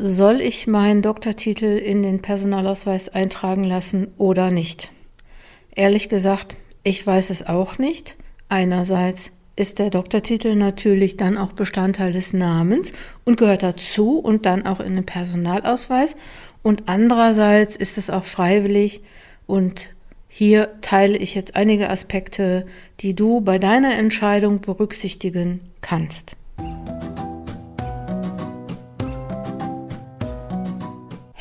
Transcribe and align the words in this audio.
soll 0.00 0.40
ich 0.40 0.68
meinen 0.68 1.02
Doktortitel 1.02 1.76
in 1.76 2.04
den 2.04 2.22
Personalausweis 2.22 3.08
eintragen 3.08 3.64
lassen 3.64 4.14
oder 4.16 4.52
nicht? 4.52 4.92
Ehrlich 5.74 6.08
gesagt, 6.08 6.56
ich 6.84 7.04
weiß 7.04 7.30
es 7.30 7.46
auch 7.46 7.78
nicht. 7.78 8.16
Einerseits 8.48 9.32
ist 9.56 9.80
der 9.80 9.90
Doktortitel 9.90 10.54
natürlich 10.54 11.16
dann 11.16 11.36
auch 11.36 11.52
Bestandteil 11.52 12.12
des 12.12 12.32
Namens 12.32 12.92
und 13.24 13.38
gehört 13.38 13.64
dazu 13.64 14.20
und 14.20 14.46
dann 14.46 14.64
auch 14.64 14.78
in 14.78 14.94
den 14.94 15.04
Personalausweis. 15.04 16.16
Und 16.62 16.84
andererseits 16.86 17.74
ist 17.74 17.98
es 17.98 18.08
auch 18.08 18.24
freiwillig 18.24 19.02
und 19.46 19.90
hier 20.28 20.80
teile 20.80 21.18
ich 21.18 21.34
jetzt 21.34 21.56
einige 21.56 21.90
Aspekte, 21.90 22.66
die 23.00 23.14
du 23.16 23.40
bei 23.40 23.58
deiner 23.58 23.96
Entscheidung 23.96 24.60
berücksichtigen 24.60 25.60
kannst. 25.80 26.36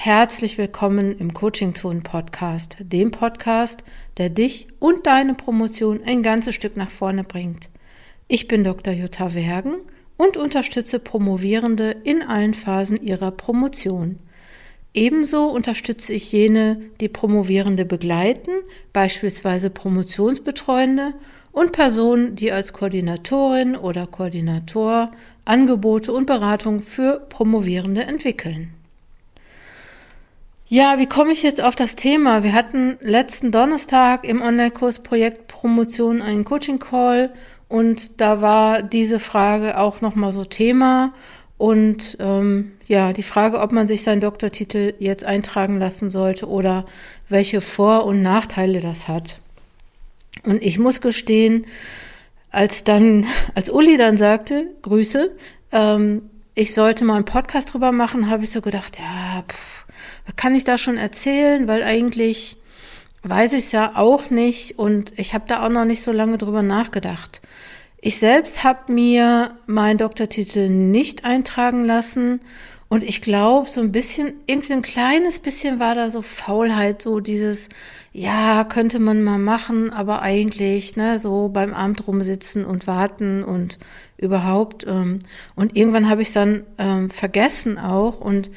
Herzlich 0.07 0.57
willkommen 0.57 1.19
im 1.19 1.33
Coaching 1.33 1.75
Zone 1.75 1.99
Podcast, 1.99 2.77
dem 2.79 3.11
Podcast, 3.11 3.83
der 4.15 4.29
dich 4.29 4.69
und 4.79 5.05
deine 5.05 5.33
Promotion 5.33 5.99
ein 6.05 6.23
ganzes 6.23 6.55
Stück 6.55 6.77
nach 6.77 6.89
vorne 6.89 7.25
bringt. 7.25 7.67
Ich 8.29 8.47
bin 8.47 8.63
Dr. 8.63 8.93
Jutta 8.93 9.35
Wergen 9.35 9.75
und 10.15 10.37
unterstütze 10.37 10.99
Promovierende 10.99 11.93
in 12.05 12.21
allen 12.21 12.53
Phasen 12.53 13.03
ihrer 13.03 13.31
Promotion. 13.31 14.19
Ebenso 14.93 15.47
unterstütze 15.47 16.13
ich 16.13 16.31
jene, 16.31 16.79
die 17.01 17.09
Promovierende 17.09 17.83
begleiten, 17.83 18.51
beispielsweise 18.93 19.69
Promotionsbetreuende 19.69 21.15
und 21.51 21.73
Personen, 21.73 22.37
die 22.37 22.53
als 22.53 22.71
Koordinatorin 22.71 23.75
oder 23.75 24.07
Koordinator 24.07 25.11
Angebote 25.43 26.13
und 26.13 26.27
Beratung 26.27 26.81
für 26.81 27.19
Promovierende 27.27 28.05
entwickeln. 28.05 28.71
Ja, 30.69 30.99
wie 30.99 31.07
komme 31.07 31.31
ich 31.31 31.43
jetzt 31.43 31.63
auf 31.63 31.77
das 31.77 31.95
Thema? 31.95 32.43
Wir 32.43 32.51
hatten 32.51 32.97
letzten 32.99 33.53
Donnerstag 33.53 34.25
im 34.25 34.41
Online-Kurs 34.41 34.99
Projekt 34.99 35.47
Promotion 35.47 36.21
einen 36.21 36.43
Coaching-Call 36.43 37.31
und 37.69 38.19
da 38.19 38.41
war 38.41 38.81
diese 38.83 39.21
Frage 39.21 39.77
auch 39.77 40.01
nochmal 40.01 40.33
so 40.33 40.43
Thema. 40.43 41.13
Und 41.57 42.17
ähm, 42.19 42.73
ja, 42.85 43.13
die 43.13 43.23
Frage, 43.23 43.61
ob 43.61 43.71
man 43.71 43.87
sich 43.87 44.03
seinen 44.03 44.19
Doktortitel 44.19 44.93
jetzt 44.99 45.23
eintragen 45.23 45.79
lassen 45.79 46.09
sollte 46.09 46.49
oder 46.49 46.85
welche 47.29 47.61
Vor- 47.61 48.05
und 48.05 48.21
Nachteile 48.21 48.81
das 48.81 49.07
hat. 49.07 49.39
Und 50.43 50.61
ich 50.61 50.79
muss 50.79 50.99
gestehen, 50.99 51.65
als 52.51 52.83
dann, 52.83 53.25
als 53.55 53.69
Uli 53.69 53.95
dann 53.95 54.17
sagte, 54.17 54.67
Grüße, 54.81 55.33
ähm, 55.71 56.23
ich 56.57 56.73
sollte 56.73 57.05
mal 57.05 57.17
einen 57.17 57.25
Podcast 57.25 57.71
drüber 57.71 57.91
machen, 57.91 58.31
habe 58.31 58.43
ich 58.43 58.49
so 58.49 58.61
gedacht, 58.61 58.97
ja, 58.97 59.43
pff, 59.47 59.85
kann 60.37 60.55
ich 60.55 60.63
da 60.63 60.79
schon 60.79 60.97
erzählen, 60.97 61.67
weil 61.67 61.83
eigentlich 61.83 62.57
weiß 63.21 63.53
ich 63.53 63.65
es 63.65 63.71
ja 63.73 63.95
auch 63.95 64.31
nicht 64.31 64.79
und 64.79 65.13
ich 65.19 65.35
habe 65.35 65.45
da 65.47 65.63
auch 65.63 65.69
noch 65.69 65.85
nicht 65.85 66.01
so 66.01 66.11
lange 66.11 66.39
drüber 66.39 66.63
nachgedacht. 66.63 67.41
Ich 68.01 68.17
selbst 68.17 68.63
habe 68.63 68.91
mir 68.91 69.55
meinen 69.67 69.99
Doktortitel 69.99 70.67
nicht 70.67 71.25
eintragen 71.25 71.85
lassen 71.85 72.41
und 72.89 73.03
ich 73.03 73.21
glaube, 73.21 73.69
so 73.69 73.81
ein 73.81 73.91
bisschen, 73.91 74.33
irgendwie 74.45 74.73
ein 74.73 74.81
kleines 74.81 75.39
bisschen 75.39 75.79
war 75.79 75.93
da 75.93 76.09
so 76.09 76.21
Faulheit, 76.21 77.01
so 77.01 77.19
dieses, 77.19 77.67
ja, 78.13 78.63
könnte 78.63 78.99
man 78.99 79.23
mal 79.23 79.39
machen, 79.39 79.91
aber 79.91 80.21
eigentlich, 80.21 80.95
ne, 80.95 81.19
so 81.19 81.49
beim 81.49 81.73
Amt 81.73 82.07
rumsitzen 82.07 82.63
und 82.63 82.87
warten 82.87 83.43
und 83.43 83.77
überhaupt. 84.17 84.85
Ähm, 84.87 85.19
und 85.55 85.75
irgendwann 85.75 86.09
habe 86.09 86.21
ich 86.21 86.31
dann 86.31 86.63
ähm, 86.77 87.09
vergessen 87.09 87.77
auch 87.77 88.21
und 88.21 88.49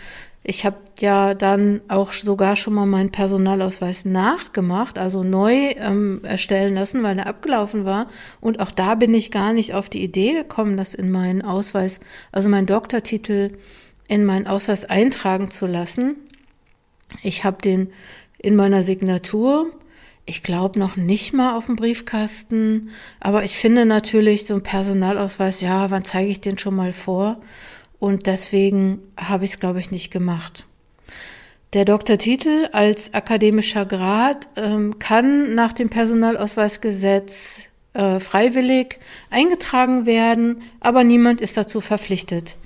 ich 0.42 0.64
habe 0.64 0.76
ja 1.00 1.34
dann 1.34 1.80
auch 1.88 2.12
sogar 2.12 2.56
schon 2.56 2.74
mal 2.74 2.86
meinen 2.86 3.10
Personalausweis 3.10 4.04
nachgemacht, 4.04 4.96
also 4.96 5.22
neu 5.22 5.72
ähm, 5.76 6.20
erstellen 6.22 6.74
lassen, 6.74 7.02
weil 7.02 7.18
er 7.18 7.26
abgelaufen 7.26 7.84
war. 7.84 8.06
Und 8.40 8.58
auch 8.58 8.70
da 8.70 8.94
bin 8.94 9.12
ich 9.12 9.30
gar 9.30 9.52
nicht 9.52 9.74
auf 9.74 9.90
die 9.90 10.02
Idee 10.02 10.32
gekommen, 10.32 10.78
das 10.78 10.94
in 10.94 11.10
meinen 11.10 11.42
Ausweis, 11.42 12.00
also 12.32 12.48
meinen 12.48 12.66
Doktortitel 12.66 13.50
in 14.10 14.24
meinen 14.24 14.46
Ausweis 14.46 14.84
eintragen 14.84 15.50
zu 15.50 15.66
lassen. 15.66 16.16
Ich 17.22 17.44
habe 17.44 17.62
den 17.62 17.90
in 18.38 18.56
meiner 18.56 18.82
Signatur. 18.82 19.70
Ich 20.26 20.42
glaube 20.42 20.78
noch 20.78 20.96
nicht 20.96 21.32
mal 21.32 21.56
auf 21.56 21.66
dem 21.66 21.76
Briefkasten, 21.76 22.90
aber 23.18 23.44
ich 23.44 23.56
finde 23.56 23.86
natürlich 23.86 24.46
so 24.46 24.54
ein 24.54 24.62
Personalausweis, 24.62 25.60
ja, 25.60 25.90
wann 25.90 26.04
zeige 26.04 26.30
ich 26.30 26.40
den 26.40 26.58
schon 26.58 26.76
mal 26.76 26.92
vor? 26.92 27.40
und 28.00 28.26
deswegen 28.26 29.02
habe 29.16 29.44
ich 29.44 29.52
es, 29.52 29.60
glaube 29.60 29.78
ich, 29.78 29.92
nicht 29.92 30.10
gemacht. 30.10 30.66
Der 31.72 31.84
Doktortitel 31.84 32.68
als 32.72 33.14
akademischer 33.14 33.86
Grad 33.86 34.48
ähm, 34.56 34.98
kann 34.98 35.54
nach 35.54 35.72
dem 35.72 35.88
Personalausweisgesetz 35.88 37.68
äh, 37.92 38.18
freiwillig 38.18 38.98
eingetragen 39.28 40.06
werden, 40.06 40.62
aber 40.80 41.04
niemand 41.04 41.40
ist 41.40 41.56
dazu 41.56 41.80
verpflichtet. 41.80 42.56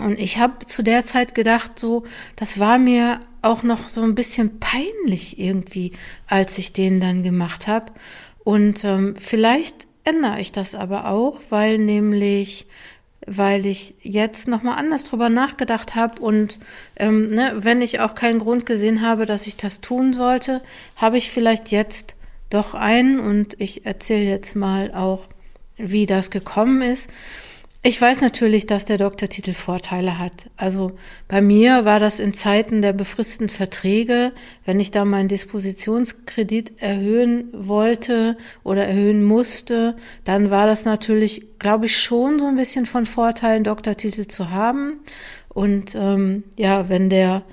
Und 0.00 0.18
ich 0.18 0.38
habe 0.38 0.64
zu 0.66 0.82
der 0.82 1.04
Zeit 1.04 1.34
gedacht, 1.34 1.78
so, 1.78 2.04
das 2.36 2.58
war 2.58 2.78
mir 2.78 3.20
auch 3.42 3.62
noch 3.62 3.88
so 3.88 4.02
ein 4.02 4.14
bisschen 4.14 4.58
peinlich 4.60 5.38
irgendwie, 5.38 5.92
als 6.26 6.58
ich 6.58 6.72
den 6.72 7.00
dann 7.00 7.22
gemacht 7.22 7.66
habe. 7.66 7.92
Und 8.44 8.84
ähm, 8.84 9.14
vielleicht 9.18 9.86
ändere 10.04 10.40
ich 10.40 10.52
das 10.52 10.74
aber 10.74 11.08
auch, 11.08 11.40
weil 11.50 11.78
nämlich 11.78 12.66
weil 13.26 13.66
ich 13.66 13.96
jetzt 14.00 14.48
nochmal 14.48 14.78
anders 14.78 15.04
drüber 15.04 15.28
nachgedacht 15.28 15.94
habe 15.94 16.22
und 16.22 16.58
ähm, 16.96 17.28
ne, 17.28 17.52
wenn 17.56 17.82
ich 17.82 18.00
auch 18.00 18.14
keinen 18.14 18.38
Grund 18.38 18.66
gesehen 18.66 19.02
habe, 19.02 19.26
dass 19.26 19.46
ich 19.46 19.56
das 19.56 19.80
tun 19.80 20.12
sollte, 20.12 20.62
habe 20.96 21.18
ich 21.18 21.30
vielleicht 21.30 21.70
jetzt 21.70 22.16
doch 22.48 22.74
einen 22.74 23.20
und 23.20 23.60
ich 23.60 23.86
erzähle 23.86 24.24
jetzt 24.24 24.56
mal 24.56 24.92
auch, 24.94 25.28
wie 25.76 26.06
das 26.06 26.30
gekommen 26.30 26.82
ist. 26.82 27.10
Ich 27.82 27.98
weiß 27.98 28.20
natürlich, 28.20 28.66
dass 28.66 28.84
der 28.84 28.98
Doktortitel 28.98 29.54
Vorteile 29.54 30.18
hat. 30.18 30.50
Also 30.58 30.92
bei 31.28 31.40
mir 31.40 31.86
war 31.86 31.98
das 31.98 32.18
in 32.18 32.34
Zeiten 32.34 32.82
der 32.82 32.92
befristeten 32.92 33.48
Verträge, 33.48 34.32
wenn 34.66 34.80
ich 34.80 34.90
da 34.90 35.06
meinen 35.06 35.28
Dispositionskredit 35.28 36.74
erhöhen 36.76 37.48
wollte 37.54 38.36
oder 38.64 38.86
erhöhen 38.86 39.24
musste, 39.24 39.96
dann 40.26 40.50
war 40.50 40.66
das 40.66 40.84
natürlich, 40.84 41.58
glaube 41.58 41.86
ich, 41.86 41.96
schon 41.96 42.38
so 42.38 42.48
ein 42.48 42.56
bisschen 42.56 42.84
von 42.84 43.06
Vorteil, 43.06 43.56
einen 43.56 43.64
Doktortitel 43.64 44.26
zu 44.26 44.50
haben. 44.50 45.00
Und 45.48 45.94
ähm, 45.94 46.44
ja, 46.58 46.90
wenn 46.90 47.08
der 47.08 47.44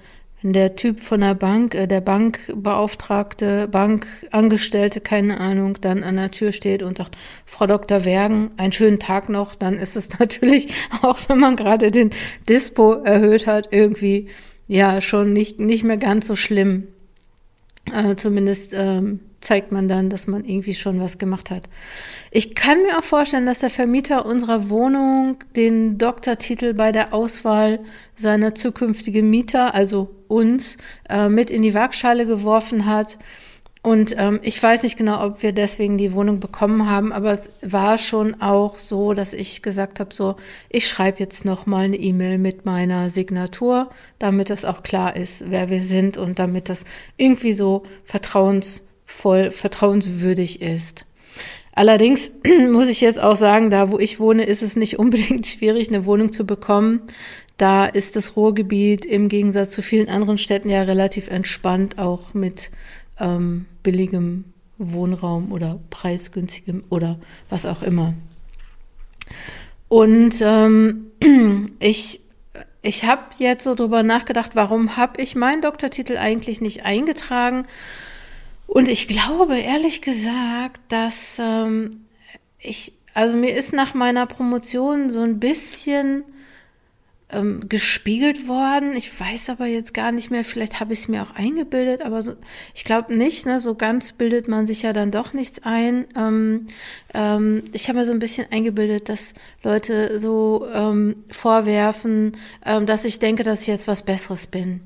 der 0.43 0.75
Typ 0.75 0.99
von 0.99 1.21
der 1.21 1.33
Bank, 1.33 1.73
äh, 1.73 1.87
der 1.87 2.01
Bankbeauftragte, 2.01 3.67
Bankangestellte, 3.67 5.01
keine 5.01 5.39
Ahnung, 5.39 5.77
dann 5.81 6.03
an 6.03 6.17
der 6.17 6.31
Tür 6.31 6.51
steht 6.51 6.83
und 6.83 6.97
sagt, 6.97 7.17
Frau 7.45 7.65
Dr. 7.65 8.05
Wergen, 8.05 8.51
einen 8.57 8.71
schönen 8.71 8.99
Tag 8.99 9.29
noch, 9.29 9.55
dann 9.55 9.79
ist 9.79 9.95
es 9.95 10.19
natürlich, 10.19 10.73
auch 11.01 11.17
wenn 11.27 11.39
man 11.39 11.55
gerade 11.55 11.91
den 11.91 12.11
Dispo 12.47 12.93
erhöht 12.93 13.47
hat, 13.47 13.69
irgendwie 13.71 14.27
ja 14.67 15.01
schon 15.01 15.33
nicht, 15.33 15.59
nicht 15.59 15.83
mehr 15.83 15.97
ganz 15.97 16.27
so 16.27 16.35
schlimm. 16.35 16.87
Äh, 17.91 18.15
zumindest 18.15 18.73
ähm, 18.77 19.21
zeigt 19.39 19.71
man 19.71 19.87
dann, 19.87 20.09
dass 20.09 20.27
man 20.27 20.45
irgendwie 20.45 20.73
schon 20.73 20.99
was 20.99 21.17
gemacht 21.17 21.51
hat. 21.51 21.69
Ich 22.31 22.55
kann 22.55 22.81
mir 22.83 22.97
auch 22.97 23.03
vorstellen, 23.03 23.45
dass 23.45 23.59
der 23.59 23.69
Vermieter 23.69 24.25
unserer 24.25 24.69
Wohnung 24.69 25.37
den 25.55 25.97
Doktortitel 25.97 26.73
bei 26.73 26.91
der 26.91 27.13
Auswahl 27.13 27.79
seiner 28.15 28.55
zukünftigen 28.55 29.29
Mieter, 29.29 29.73
also 29.75 30.15
uns, 30.27 30.77
äh, 31.09 31.29
mit 31.29 31.51
in 31.51 31.61
die 31.61 31.73
Waagschale 31.73 32.25
geworfen 32.25 32.85
hat. 32.85 33.17
Und 33.83 34.15
ähm, 34.17 34.39
ich 34.41 34.61
weiß 34.61 34.83
nicht 34.83 34.97
genau, 34.97 35.23
ob 35.23 35.43
wir 35.43 35.53
deswegen 35.53 35.97
die 35.97 36.11
Wohnung 36.11 36.41
bekommen 36.41 36.89
haben, 36.89 37.13
aber 37.13 37.31
es 37.31 37.51
war 37.61 37.97
schon 37.97 38.41
auch 38.41 38.77
so, 38.77 39.13
dass 39.13 39.33
ich 39.33 39.61
gesagt 39.61 40.01
habe, 40.01 40.13
so, 40.13 40.35
ich 40.67 40.89
schreibe 40.89 41.19
jetzt 41.19 41.45
noch 41.45 41.67
mal 41.67 41.85
eine 41.85 41.95
E-Mail 41.95 42.37
mit 42.37 42.65
meiner 42.65 43.09
Signatur, 43.09 43.89
damit 44.19 44.49
es 44.49 44.65
auch 44.65 44.83
klar 44.83 45.15
ist, 45.15 45.49
wer 45.49 45.69
wir 45.69 45.83
sind 45.83 46.17
und 46.17 46.37
damit 46.39 46.67
das 46.67 46.83
irgendwie 47.15 47.53
so 47.53 47.83
vertrauens 48.03 48.86
voll 49.07 49.49
vertrauenswürdig 49.51 50.61
ist. 50.61 51.05
Allerdings 51.71 52.31
muss 52.71 52.87
ich 52.87 53.01
jetzt 53.01 53.19
auch 53.19 53.35
sagen, 53.35 53.71
da 53.71 53.89
wo 53.89 53.97
ich 53.97 54.19
wohne, 54.19 54.43
ist 54.43 54.61
es 54.61 54.75
nicht 54.75 54.99
unbedingt 54.99 55.47
schwierig, 55.47 55.87
eine 55.87 56.05
Wohnung 56.05 56.31
zu 56.31 56.45
bekommen. 56.45 57.01
Da 57.55 57.87
ist 57.87 58.15
das 58.15 58.35
Ruhrgebiet 58.35 59.05
im 59.05 59.29
Gegensatz 59.29 59.71
zu 59.71 59.81
vielen 59.81 60.09
anderen 60.09 60.37
Städten 60.37 60.69
ja 60.69 60.83
relativ 60.83 61.27
entspannt, 61.29 61.97
auch 61.97 62.35
mit 62.35 62.69
ähm, 63.19 63.65
billigem 63.81 64.45
Wohnraum 64.77 65.51
oder 65.51 65.79
preisgünstigem 65.89 66.83
oder 66.89 67.17
was 67.49 67.65
auch 67.65 67.81
immer. 67.81 68.13
Und 69.87 70.41
ähm, 70.41 71.11
ich, 71.79 72.19
ich 72.83 73.05
habe 73.05 73.23
jetzt 73.39 73.63
so 73.63 73.73
drüber 73.73 74.03
nachgedacht, 74.03 74.55
warum 74.55 74.97
habe 74.97 75.21
ich 75.21 75.35
meinen 75.35 75.61
Doktortitel 75.61 76.17
eigentlich 76.17 76.61
nicht 76.61 76.85
eingetragen? 76.85 77.65
Und 78.67 78.89
ich 78.89 79.07
glaube, 79.07 79.57
ehrlich 79.57 80.01
gesagt, 80.01 80.81
dass 80.89 81.39
ähm, 81.39 82.05
ich, 82.59 82.93
also 83.13 83.35
mir 83.35 83.55
ist 83.55 83.73
nach 83.73 83.93
meiner 83.93 84.27
Promotion 84.27 85.09
so 85.09 85.21
ein 85.21 85.39
bisschen 85.39 86.23
ähm, 87.29 87.61
gespiegelt 87.67 88.47
worden. 88.47 88.93
Ich 88.95 89.17
weiß 89.19 89.49
aber 89.49 89.65
jetzt 89.65 89.93
gar 89.93 90.11
nicht 90.11 90.31
mehr, 90.31 90.43
vielleicht 90.43 90.79
habe 90.79 90.93
ich 90.93 90.99
es 90.99 91.07
mir 91.07 91.23
auch 91.23 91.31
eingebildet, 91.35 92.01
aber 92.01 92.21
so, 92.21 92.33
ich 92.73 92.83
glaube 92.83 93.15
nicht, 93.15 93.45
ne? 93.45 93.59
so 93.59 93.75
ganz 93.75 94.13
bildet 94.13 94.47
man 94.47 94.65
sich 94.67 94.83
ja 94.83 94.93
dann 94.93 95.11
doch 95.11 95.33
nichts 95.33 95.59
ein. 95.63 96.05
Ähm, 96.15 96.67
ähm, 97.13 97.63
ich 97.73 97.89
habe 97.89 97.99
mir 97.99 98.05
so 98.05 98.11
ein 98.11 98.19
bisschen 98.19 98.47
eingebildet, 98.51 99.09
dass 99.09 99.33
Leute 99.63 100.19
so 100.19 100.67
ähm, 100.73 101.23
vorwerfen, 101.29 102.37
ähm, 102.65 102.85
dass 102.85 103.05
ich 103.05 103.19
denke, 103.19 103.43
dass 103.43 103.61
ich 103.61 103.67
jetzt 103.67 103.87
was 103.87 104.03
Besseres 104.03 104.47
bin. 104.47 104.81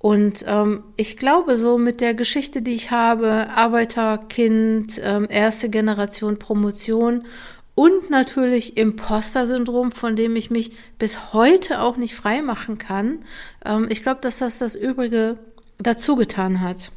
Und 0.00 0.46
ähm, 0.48 0.82
ich 0.96 1.18
glaube, 1.18 1.58
so 1.58 1.76
mit 1.76 2.00
der 2.00 2.14
Geschichte, 2.14 2.62
die 2.62 2.72
ich 2.72 2.90
habe, 2.90 3.48
Arbeiterkind, 3.54 4.98
ähm, 5.04 5.26
erste 5.28 5.68
Generation 5.68 6.38
Promotion 6.38 7.26
und 7.74 8.08
natürlich 8.08 8.78
Imposter-Syndrom, 8.78 9.92
von 9.92 10.16
dem 10.16 10.36
ich 10.36 10.50
mich 10.50 10.72
bis 10.98 11.34
heute 11.34 11.82
auch 11.82 11.98
nicht 11.98 12.14
frei 12.14 12.40
machen 12.40 12.78
kann. 12.78 13.26
Ähm, 13.62 13.88
ich 13.90 14.02
glaube, 14.02 14.22
dass 14.22 14.38
das 14.38 14.58
das 14.58 14.74
Übrige 14.74 15.36
dazu 15.76 16.16
getan 16.16 16.62
hat. 16.62 16.92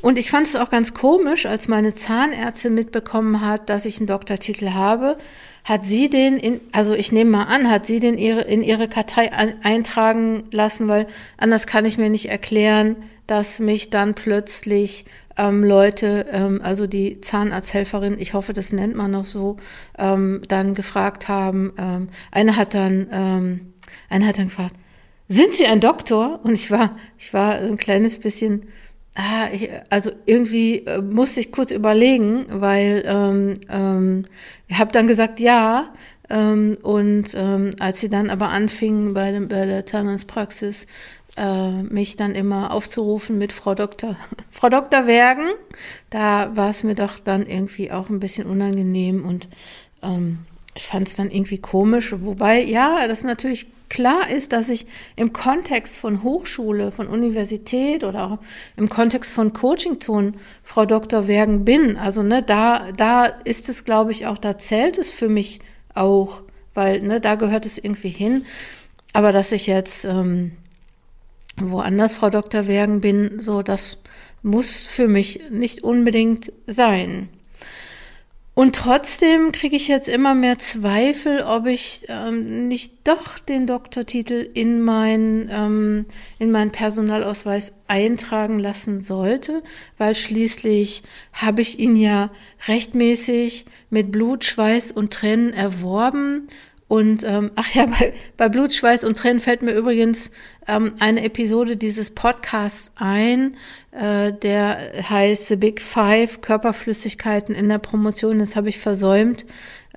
Und 0.00 0.16
ich 0.16 0.30
fand 0.30 0.46
es 0.46 0.54
auch 0.54 0.70
ganz 0.70 0.94
komisch, 0.94 1.46
als 1.46 1.66
meine 1.66 1.92
Zahnärztin 1.92 2.74
mitbekommen 2.74 3.40
hat, 3.40 3.68
dass 3.68 3.84
ich 3.84 3.98
einen 3.98 4.06
Doktortitel 4.06 4.70
habe, 4.70 5.18
hat 5.64 5.84
sie 5.84 6.08
den 6.08 6.36
in, 6.36 6.60
also 6.72 6.94
ich 6.94 7.10
nehme 7.10 7.30
mal 7.30 7.44
an, 7.44 7.68
hat 7.68 7.84
sie 7.84 7.98
den 8.00 8.16
ihre, 8.16 8.42
in 8.42 8.62
ihre 8.62 8.88
Kartei 8.88 9.32
eintragen 9.32 10.44
lassen, 10.52 10.88
weil 10.88 11.06
anders 11.36 11.66
kann 11.66 11.84
ich 11.84 11.98
mir 11.98 12.10
nicht 12.10 12.30
erklären, 12.30 12.96
dass 13.26 13.58
mich 13.60 13.90
dann 13.90 14.14
plötzlich 14.14 15.04
ähm, 15.36 15.62
Leute, 15.62 16.26
ähm, 16.32 16.60
also 16.62 16.86
die 16.86 17.20
Zahnarzthelferin, 17.20 18.18
ich 18.18 18.34
hoffe, 18.34 18.52
das 18.52 18.72
nennt 18.72 18.96
man 18.96 19.10
noch 19.10 19.24
so, 19.24 19.56
ähm, 19.98 20.42
dann 20.48 20.74
gefragt 20.74 21.28
haben. 21.28 21.72
Ähm, 21.76 22.06
eine 22.30 22.56
hat 22.56 22.74
dann, 22.74 23.08
ähm, 23.12 23.72
eine 24.08 24.26
hat 24.26 24.38
dann 24.38 24.48
gefragt, 24.48 24.74
sind 25.28 25.52
Sie 25.52 25.66
ein 25.66 25.80
Doktor? 25.80 26.40
Und 26.42 26.52
ich 26.52 26.70
war, 26.70 26.96
ich 27.18 27.34
war 27.34 27.56
ein 27.56 27.76
kleines 27.76 28.18
bisschen, 28.18 28.68
also 29.90 30.12
irgendwie 30.26 30.86
äh, 30.86 31.02
musste 31.02 31.40
ich 31.40 31.50
kurz 31.50 31.72
überlegen, 31.72 32.46
weil 32.48 33.02
ähm, 33.04 33.54
ähm, 33.68 34.26
ich 34.68 34.78
habe 34.78 34.92
dann 34.92 35.06
gesagt, 35.06 35.40
ja. 35.40 35.92
Ähm, 36.30 36.76
und 36.82 37.34
ähm, 37.34 37.74
als 37.80 38.00
sie 38.00 38.08
dann 38.10 38.30
aber 38.30 38.50
anfingen 38.50 39.14
bei, 39.14 39.32
dem, 39.32 39.48
bei 39.48 39.66
der 39.66 39.86
Zahnarztpraxis 39.86 40.86
äh, 41.36 41.82
mich 41.82 42.16
dann 42.16 42.34
immer 42.34 42.72
aufzurufen 42.72 43.38
mit 43.38 43.52
Frau 43.52 43.74
Doktor, 43.74 44.16
Frau 44.50 44.68
Doktor 44.68 45.06
Wergen. 45.06 45.48
Da 46.10 46.54
war 46.54 46.70
es 46.70 46.84
mir 46.84 46.94
doch 46.94 47.18
dann 47.18 47.46
irgendwie 47.46 47.90
auch 47.90 48.10
ein 48.10 48.20
bisschen 48.20 48.46
unangenehm 48.46 49.24
und 49.24 49.48
ähm, 50.02 50.40
ich 50.74 50.86
fand 50.86 51.08
es 51.08 51.16
dann 51.16 51.30
irgendwie 51.30 51.58
komisch. 51.58 52.14
Wobei, 52.18 52.62
ja, 52.62 53.08
das 53.08 53.24
natürlich 53.24 53.66
klar 53.88 54.30
ist, 54.30 54.52
dass 54.52 54.68
ich 54.68 54.86
im 55.16 55.32
Kontext 55.32 55.98
von 55.98 56.22
Hochschule, 56.22 56.92
von 56.92 57.08
Universität 57.08 58.04
oder 58.04 58.32
auch 58.32 58.38
im 58.76 58.88
Kontext 58.88 59.32
von 59.32 59.52
Coachingzonen 59.52 60.36
Frau 60.62 60.86
Dr. 60.86 61.28
Wergen 61.28 61.64
bin. 61.64 61.96
Also 61.96 62.22
ne, 62.22 62.42
da, 62.42 62.92
da 62.92 63.24
ist 63.24 63.68
es, 63.68 63.84
glaube 63.84 64.12
ich, 64.12 64.26
auch, 64.26 64.38
da 64.38 64.58
zählt 64.58 64.98
es 64.98 65.10
für 65.10 65.28
mich 65.28 65.60
auch, 65.94 66.42
weil 66.74 67.00
ne, 67.00 67.20
da 67.20 67.34
gehört 67.34 67.66
es 67.66 67.78
irgendwie 67.78 68.10
hin. 68.10 68.44
Aber 69.12 69.32
dass 69.32 69.52
ich 69.52 69.66
jetzt 69.66 70.04
ähm, 70.04 70.52
woanders 71.56 72.16
Frau 72.16 72.30
Dr. 72.30 72.66
Wergen 72.66 73.00
bin, 73.00 73.40
so 73.40 73.62
das 73.62 74.02
muss 74.42 74.86
für 74.86 75.08
mich 75.08 75.40
nicht 75.50 75.82
unbedingt 75.82 76.52
sein. 76.66 77.28
Und 78.58 78.74
trotzdem 78.74 79.52
kriege 79.52 79.76
ich 79.76 79.86
jetzt 79.86 80.08
immer 80.08 80.34
mehr 80.34 80.58
Zweifel, 80.58 81.42
ob 81.42 81.66
ich 81.66 82.06
ähm, 82.08 82.66
nicht 82.66 82.92
doch 83.04 83.38
den 83.38 83.68
Doktortitel 83.68 84.50
in 84.52 84.80
mein, 84.80 85.48
ähm, 85.48 86.06
in 86.40 86.50
meinen 86.50 86.72
Personalausweis 86.72 87.72
eintragen 87.86 88.58
lassen 88.58 88.98
sollte, 88.98 89.62
weil 89.96 90.16
schließlich 90.16 91.04
habe 91.32 91.62
ich 91.62 91.78
ihn 91.78 91.94
ja 91.94 92.32
rechtmäßig 92.66 93.64
mit 93.90 94.10
Blut, 94.10 94.44
Schweiß 94.44 94.90
und 94.90 95.12
Tränen 95.12 95.52
erworben 95.52 96.48
und 96.88 97.22
ähm, 97.22 97.52
ach 97.56 97.74
ja, 97.74 97.86
bei, 97.86 98.14
bei 98.36 98.48
Blut, 98.48 98.72
Schweiß 98.72 99.04
und 99.04 99.18
Tränen 99.18 99.40
fällt 99.40 99.62
mir 99.62 99.72
übrigens 99.72 100.30
ähm, 100.66 100.94
eine 100.98 101.22
Episode 101.22 101.76
dieses 101.76 102.10
Podcasts 102.10 102.92
ein, 102.96 103.56
äh, 103.92 104.32
der 104.32 105.08
heißt 105.08 105.46
The 105.48 105.56
Big 105.56 105.80
Five 105.80 106.40
Körperflüssigkeiten 106.40 107.54
in 107.54 107.68
der 107.68 107.78
Promotion. 107.78 108.38
Das 108.38 108.56
habe 108.56 108.70
ich 108.70 108.78
versäumt, 108.78 109.44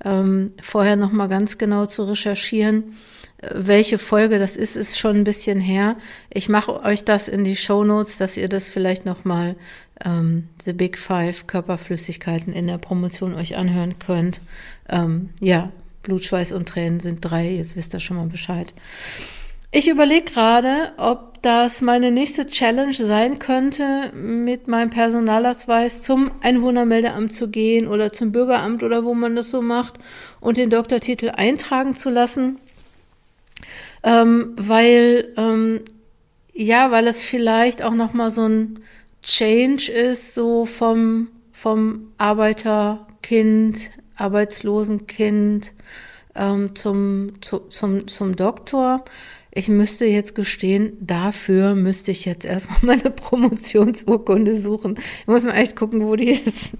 ähm, 0.04 0.52
vorher 0.60 0.96
nochmal 0.96 1.28
ganz 1.28 1.58
genau 1.58 1.86
zu 1.86 2.04
recherchieren. 2.04 2.96
Äh, 3.38 3.48
welche 3.54 3.96
Folge 3.96 4.38
das 4.38 4.56
ist, 4.56 4.76
ist 4.76 4.98
schon 4.98 5.16
ein 5.16 5.24
bisschen 5.24 5.60
her. 5.60 5.96
Ich 6.30 6.50
mache 6.50 6.82
euch 6.82 7.04
das 7.04 7.28
in 7.28 7.44
die 7.44 7.56
Show 7.56 7.84
Notes, 7.84 8.18
dass 8.18 8.36
ihr 8.36 8.48
das 8.50 8.68
vielleicht 8.68 9.06
nochmal 9.06 9.56
ähm, 10.04 10.48
The 10.62 10.74
Big 10.74 10.98
Five 10.98 11.46
Körperflüssigkeiten 11.46 12.52
in 12.52 12.66
der 12.66 12.78
Promotion 12.78 13.34
euch 13.34 13.56
anhören 13.56 13.98
könnt. 13.98 14.42
Ähm, 14.90 15.30
ja, 15.40 15.70
Blut, 16.02 16.24
Schweiß 16.24 16.52
und 16.52 16.68
Tränen 16.68 17.00
sind 17.00 17.20
drei, 17.20 17.50
jetzt 17.50 17.76
wisst 17.76 17.94
ihr 17.94 18.00
schon 18.00 18.16
mal 18.16 18.26
Bescheid. 18.26 18.74
Ich 19.70 19.88
überlege 19.88 20.30
gerade, 20.30 20.92
ob 20.98 21.40
das 21.42 21.80
meine 21.80 22.10
nächste 22.10 22.46
Challenge 22.46 22.92
sein 22.92 23.38
könnte, 23.38 24.12
mit 24.14 24.68
meinem 24.68 24.90
Personalausweis 24.90 26.02
zum 26.02 26.30
Einwohnermeldeamt 26.42 27.32
zu 27.32 27.48
gehen 27.48 27.88
oder 27.88 28.12
zum 28.12 28.32
Bürgeramt 28.32 28.82
oder 28.82 29.04
wo 29.04 29.14
man 29.14 29.34
das 29.34 29.50
so 29.50 29.62
macht 29.62 29.94
und 30.40 30.58
den 30.58 30.68
Doktortitel 30.68 31.30
eintragen 31.30 31.96
zu 31.96 32.10
lassen. 32.10 32.58
Ähm, 34.02 34.52
weil, 34.56 35.32
ähm, 35.36 35.80
ja, 36.52 36.90
weil 36.90 37.06
es 37.06 37.24
vielleicht 37.24 37.82
auch 37.82 37.94
nochmal 37.94 38.30
so 38.30 38.46
ein 38.46 38.80
Change 39.22 39.90
ist, 39.90 40.34
so 40.34 40.66
vom, 40.66 41.28
vom 41.52 42.12
Arbeiterkind 42.18 43.90
Arbeitslosenkind 44.16 45.72
ähm, 46.34 46.74
zum, 46.74 47.40
zu, 47.40 47.60
zum, 47.68 48.08
zum 48.08 48.36
Doktor. 48.36 49.04
Ich 49.54 49.68
müsste 49.68 50.06
jetzt 50.06 50.34
gestehen, 50.34 50.96
dafür 51.00 51.74
müsste 51.74 52.10
ich 52.10 52.24
jetzt 52.24 52.46
erstmal 52.46 52.78
meine 52.96 53.10
Promotionsurkunde 53.10 54.56
suchen. 54.56 54.96
Ich 55.20 55.26
muss 55.26 55.44
mal 55.44 55.54
echt 55.54 55.76
gucken, 55.76 56.06
wo 56.06 56.16
die 56.16 56.30
ist. 56.30 56.72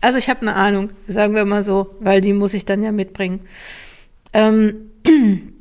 Also 0.00 0.18
ich 0.18 0.30
habe 0.30 0.42
eine 0.42 0.54
Ahnung, 0.54 0.90
sagen 1.08 1.34
wir 1.34 1.44
mal 1.44 1.64
so, 1.64 1.96
weil 1.98 2.20
die 2.20 2.32
muss 2.32 2.54
ich 2.54 2.64
dann 2.64 2.82
ja 2.82 2.92
mitbringen. 2.92 3.40
Ähm, 4.32 4.92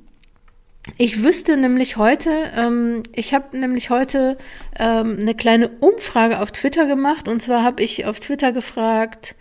ich 0.99 1.23
wüsste 1.23 1.57
nämlich 1.57 1.97
heute, 1.97 2.29
ähm, 2.55 3.01
ich 3.15 3.33
habe 3.33 3.57
nämlich 3.57 3.89
heute 3.89 4.37
ähm, 4.77 5.17
eine 5.19 5.33
kleine 5.33 5.69
Umfrage 5.79 6.39
auf 6.39 6.51
Twitter 6.51 6.85
gemacht. 6.85 7.27
Und 7.27 7.41
zwar 7.41 7.63
habe 7.63 7.81
ich 7.81 8.05
auf 8.05 8.19
Twitter 8.19 8.51
gefragt, 8.51 9.35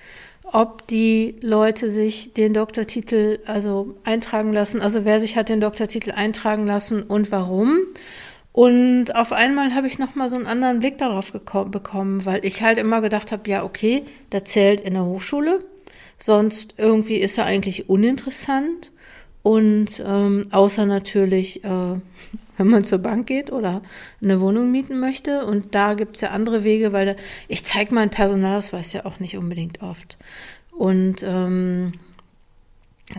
ob 0.53 0.87
die 0.87 1.37
Leute 1.41 1.91
sich 1.91 2.33
den 2.35 2.55
Doktortitel 2.55 3.39
also 3.47 3.97
eintragen 4.05 4.53
lassen, 4.53 4.81
also 4.81 5.05
wer 5.05 5.21
sich 5.21 5.37
hat 5.37 5.49
den 5.49 5.61
Doktortitel 5.61 6.13
eintragen 6.13 6.67
lassen 6.67 7.03
und 7.03 7.31
warum. 7.31 7.79
Und 8.53 9.15
auf 9.15 9.33
einmal 9.33 9.75
habe 9.75 9.87
ich 9.87 9.99
nochmal 9.99 10.29
so 10.29 10.37
einen 10.37 10.47
anderen 10.47 10.81
Blick 10.81 10.99
darauf 10.99 11.33
bekommen, 11.33 12.25
weil 12.25 12.45
ich 12.45 12.63
halt 12.63 12.79
immer 12.79 13.01
gedacht 13.01 13.31
habe, 13.31 13.49
ja, 13.49 13.63
okay, 13.63 14.05
der 14.33 14.45
zählt 14.45 14.81
in 14.81 14.95
der 14.95 15.05
Hochschule, 15.05 15.65
sonst 16.17 16.75
irgendwie 16.79 17.17
ist 17.17 17.39
er 17.39 17.45
eigentlich 17.45 17.89
uninteressant. 17.89 18.91
Und 19.49 20.03
ähm, 20.07 20.47
außer 20.51 20.85
natürlich, 20.85 21.65
äh, 21.65 21.69
wenn 22.59 22.67
man 22.67 22.85
zur 22.85 22.99
Bank 22.99 23.29
geht 23.29 23.51
oder 23.51 23.81
eine 24.23 24.43
Wohnung 24.43 24.71
mieten 24.71 25.01
möchte. 25.01 25.47
Und 25.47 25.75
da 25.75 25.95
gibt 25.95 26.17
es 26.17 26.21
ja 26.21 26.33
andere 26.33 26.65
Wege, 26.65 26.93
weil 26.93 27.07
da, 27.07 27.15
ich 27.49 27.65
zeige 27.65 27.95
meinen 27.95 28.11
Personalausweis 28.11 28.93
ja 28.93 29.07
auch 29.07 29.21
nicht 29.21 29.39
unbedingt 29.39 29.81
oft. 29.81 30.19
Und 30.71 31.23
ähm, 31.23 31.95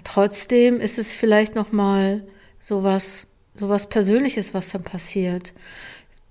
trotzdem 0.03 0.79
ist 0.79 0.99
es 0.99 1.15
vielleicht 1.15 1.55
noch 1.55 1.71
mal 1.71 2.23
sowas, 2.59 3.25
sowas 3.55 3.89
Persönliches, 3.89 4.53
was 4.53 4.69
dann 4.69 4.83
passiert. 4.83 5.53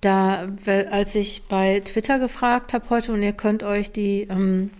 Da, 0.00 0.46
als 0.92 1.16
ich 1.16 1.42
bei 1.48 1.80
Twitter 1.80 2.20
gefragt 2.20 2.72
habe 2.72 2.88
heute, 2.90 3.10
und 3.12 3.24
ihr 3.24 3.32
könnt 3.32 3.64
euch 3.64 3.90
die 3.90 4.28
ähm, 4.30 4.70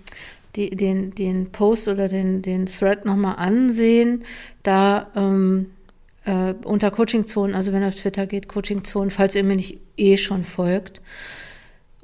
die, 0.59 0.71
den, 0.71 1.15
den 1.15 1.51
Post 1.53 1.89
oder 1.89 2.09
den, 2.09 2.43
den 2.43 2.67
Thread 2.67 3.05
nochmal 3.05 3.37
ansehen. 3.37 4.25
Da 4.63 5.11
ähm, 5.15 5.71
äh, 6.25 6.55
unter 6.65 6.91
Coaching-Zonen, 6.91 7.55
also 7.55 7.73
wenn 7.73 7.83
ihr 7.83 7.89
auf 7.89 7.95
Twitter 7.95 8.27
geht, 8.27 8.49
Coaching-Zonen, 8.49 9.11
falls 9.11 9.35
ihr 9.35 9.45
mir 9.45 9.57
nicht 9.57 9.79
eh 9.97 10.17
schon 10.17 10.45
folgt. 10.45 11.01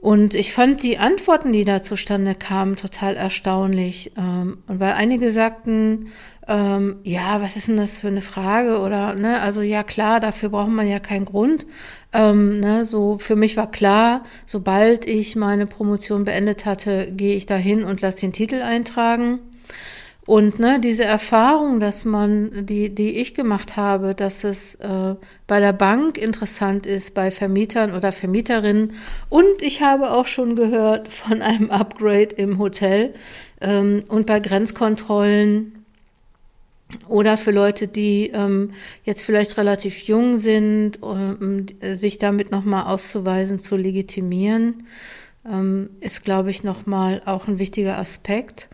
Und 0.04 0.34
ich 0.34 0.52
fand 0.52 0.82
die 0.82 0.98
Antworten, 0.98 1.50
die 1.50 1.64
da 1.64 1.80
zustande 1.80 2.34
kamen, 2.34 2.76
total 2.76 3.16
erstaunlich. 3.16 4.12
Ähm, 4.18 4.58
und 4.66 4.78
weil 4.78 4.92
einige 4.92 5.32
sagten, 5.32 6.08
ähm, 6.46 6.96
ja, 7.04 7.40
was 7.40 7.56
ist 7.56 7.68
denn 7.68 7.78
das 7.78 8.00
für 8.00 8.08
eine 8.08 8.20
Frage? 8.20 8.80
Oder, 8.80 9.14
ne, 9.14 9.40
also 9.40 9.62
ja 9.62 9.82
klar, 9.82 10.20
dafür 10.20 10.50
braucht 10.50 10.68
man 10.68 10.86
ja 10.86 10.98
keinen 10.98 11.24
Grund. 11.24 11.66
Ähm, 12.12 12.60
ne, 12.60 12.84
so 12.84 13.16
für 13.16 13.34
mich 13.34 13.56
war 13.56 13.70
klar, 13.70 14.24
sobald 14.44 15.06
ich 15.06 15.36
meine 15.36 15.64
Promotion 15.64 16.26
beendet 16.26 16.66
hatte, 16.66 17.10
gehe 17.10 17.34
ich 17.34 17.46
dahin 17.46 17.82
und 17.82 18.02
lasse 18.02 18.18
den 18.18 18.34
Titel 18.34 18.60
eintragen. 18.60 19.38
Und 20.26 20.58
ne, 20.58 20.80
diese 20.80 21.04
Erfahrung, 21.04 21.80
dass 21.80 22.06
man, 22.06 22.64
die, 22.64 22.94
die 22.94 23.18
ich 23.18 23.34
gemacht 23.34 23.76
habe, 23.76 24.14
dass 24.14 24.42
es 24.42 24.74
äh, 24.76 25.16
bei 25.46 25.60
der 25.60 25.74
Bank 25.74 26.16
interessant 26.16 26.86
ist, 26.86 27.12
bei 27.12 27.30
Vermietern 27.30 27.94
oder 27.94 28.10
Vermieterinnen. 28.10 28.94
Und 29.28 29.60
ich 29.60 29.82
habe 29.82 30.12
auch 30.12 30.26
schon 30.26 30.56
gehört 30.56 31.12
von 31.12 31.42
einem 31.42 31.70
Upgrade 31.70 32.34
im 32.36 32.58
Hotel 32.58 33.14
ähm, 33.60 34.04
und 34.08 34.26
bei 34.26 34.40
Grenzkontrollen 34.40 35.84
oder 37.08 37.36
für 37.36 37.50
Leute, 37.50 37.86
die 37.88 38.30
ähm, 38.32 38.70
jetzt 39.04 39.24
vielleicht 39.24 39.58
relativ 39.58 40.04
jung 40.04 40.38
sind, 40.38 41.02
um 41.02 41.66
sich 41.94 42.18
damit 42.18 42.50
nochmal 42.50 42.84
auszuweisen, 42.84 43.58
zu 43.58 43.76
legitimieren, 43.76 44.86
ähm, 45.50 45.90
ist, 46.00 46.24
glaube 46.24 46.50
ich, 46.50 46.62
nochmal 46.62 47.20
auch 47.24 47.48
ein 47.48 47.58
wichtiger 47.58 47.98
Aspekt. 47.98 48.68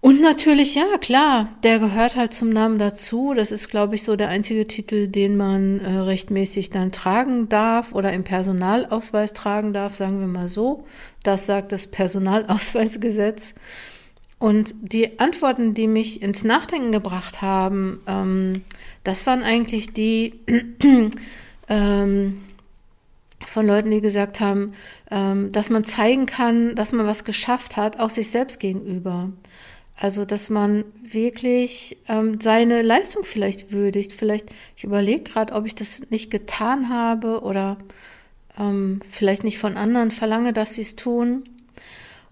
Und 0.00 0.20
natürlich, 0.20 0.74
ja, 0.74 0.98
klar, 1.00 1.48
der 1.64 1.78
gehört 1.78 2.16
halt 2.16 2.32
zum 2.32 2.50
Namen 2.50 2.78
dazu. 2.78 3.32
Das 3.34 3.50
ist, 3.50 3.68
glaube 3.68 3.96
ich, 3.96 4.04
so 4.04 4.14
der 4.14 4.28
einzige 4.28 4.66
Titel, 4.66 5.08
den 5.08 5.36
man 5.36 5.80
äh, 5.80 5.90
rechtmäßig 5.98 6.70
dann 6.70 6.92
tragen 6.92 7.48
darf 7.48 7.92
oder 7.92 8.12
im 8.12 8.22
Personalausweis 8.22 9.32
tragen 9.32 9.72
darf, 9.72 9.96
sagen 9.96 10.20
wir 10.20 10.28
mal 10.28 10.48
so. 10.48 10.86
Das 11.22 11.46
sagt 11.46 11.72
das 11.72 11.88
Personalausweisgesetz. 11.88 13.54
Und 14.38 14.74
die 14.80 15.18
Antworten, 15.18 15.72
die 15.74 15.86
mich 15.86 16.22
ins 16.22 16.44
Nachdenken 16.44 16.92
gebracht 16.92 17.40
haben, 17.40 18.00
ähm, 18.06 18.62
das 19.02 19.26
waren 19.26 19.42
eigentlich 19.42 19.94
die 19.94 20.34
ähm, 21.68 22.42
von 23.44 23.66
Leuten, 23.66 23.90
die 23.90 24.02
gesagt 24.02 24.40
haben, 24.40 24.72
ähm, 25.10 25.52
dass 25.52 25.70
man 25.70 25.84
zeigen 25.84 26.26
kann, 26.26 26.74
dass 26.74 26.92
man 26.92 27.06
was 27.06 27.24
geschafft 27.24 27.76
hat, 27.76 27.98
auch 27.98 28.10
sich 28.10 28.30
selbst 28.30 28.60
gegenüber. 28.60 29.30
Also, 29.98 30.26
dass 30.26 30.50
man 30.50 30.84
wirklich 31.02 31.96
ähm, 32.06 32.38
seine 32.40 32.82
Leistung 32.82 33.24
vielleicht 33.24 33.72
würdigt. 33.72 34.12
Vielleicht, 34.12 34.50
ich 34.76 34.84
überlege 34.84 35.22
gerade, 35.22 35.54
ob 35.54 35.64
ich 35.64 35.74
das 35.74 36.02
nicht 36.10 36.30
getan 36.30 36.90
habe 36.90 37.40
oder 37.40 37.78
ähm, 38.58 39.00
vielleicht 39.08 39.42
nicht 39.42 39.58
von 39.58 39.76
anderen 39.76 40.10
verlange, 40.10 40.52
dass 40.52 40.74
sie 40.74 40.82
es 40.82 40.96
tun. 40.96 41.44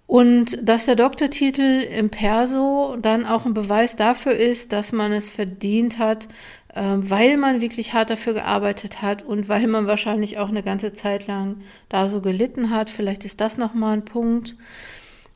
Und 0.07 0.69
dass 0.69 0.85
der 0.85 0.97
Doktortitel 0.97 1.81
im 1.83 2.11
Perso 2.11 2.97
dann 3.01 3.25
auch 3.25 3.47
ein 3.47 3.55
Beweis 3.55 3.97
dafür 3.97 4.37
ist, 4.37 4.73
dass 4.73 4.93
man 4.93 5.13
es 5.13 5.31
verdient 5.31 5.99
hat, 5.99 6.29
äh, 6.75 6.83
weil 6.83 7.39
man 7.39 7.63
wirklich 7.63 7.95
hart 7.95 8.11
dafür 8.11 8.35
gearbeitet 8.35 9.01
hat 9.01 9.23
und 9.23 9.49
weil 9.49 9.67
man 9.67 9.87
wahrscheinlich 9.87 10.37
auch 10.37 10.51
eine 10.51 10.63
ganze 10.63 10.93
Zeit 10.93 11.27
lang 11.27 11.63
da 11.89 12.11
so 12.11 12.21
gelitten 12.21 12.69
hat. 12.69 12.91
Vielleicht 12.91 13.25
ist 13.25 13.41
das 13.41 13.57
nochmal 13.57 13.95
ein 13.95 14.05
Punkt. 14.05 14.57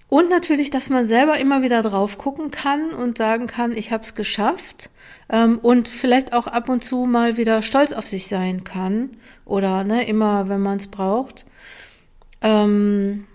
Und 0.08 0.30
natürlich, 0.30 0.70
dass 0.70 0.88
man 0.88 1.06
selber 1.06 1.38
immer 1.38 1.60
wieder 1.60 1.82
drauf 1.82 2.16
gucken 2.16 2.50
kann 2.50 2.90
und 2.90 3.18
sagen 3.18 3.46
kann, 3.46 3.72
ich 3.76 3.92
habe 3.92 4.04
es 4.04 4.14
geschafft 4.14 4.88
ähm, 5.28 5.58
und 5.58 5.86
vielleicht 5.86 6.32
auch 6.32 6.46
ab 6.46 6.70
und 6.70 6.82
zu 6.82 7.04
mal 7.04 7.36
wieder 7.36 7.60
stolz 7.60 7.92
auf 7.92 8.06
sich 8.06 8.26
sein 8.26 8.64
kann 8.64 9.10
oder 9.44 9.84
ne, 9.84 10.06
immer, 10.08 10.48
wenn 10.48 10.62
man 10.62 10.78
es 10.78 10.86
braucht. 10.86 11.44
Ähm, 12.40 13.26